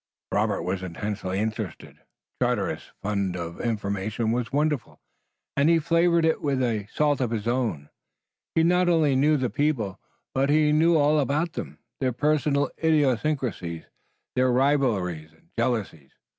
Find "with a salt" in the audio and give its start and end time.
6.41-7.21